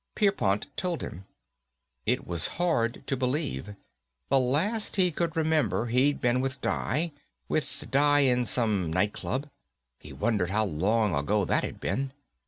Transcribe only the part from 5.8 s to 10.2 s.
he'd been with Di. With Di in some nightclub. He